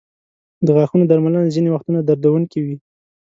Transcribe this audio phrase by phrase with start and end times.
[0.65, 2.75] د غاښونو درملنه ځینې وختونه دردونکې وي.